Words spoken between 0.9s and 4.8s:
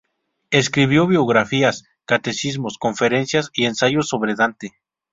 biografías, catecismos, conferencias y ensayos sobre Dante.